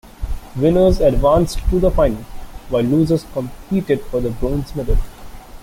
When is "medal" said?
4.75-4.97